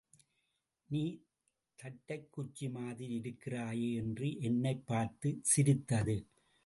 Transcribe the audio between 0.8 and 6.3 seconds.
நீ தட்டைக் குச்சிமாதிரி இருக்கிறாயே என்று என்னைப் பார்த்து சிரித்தது.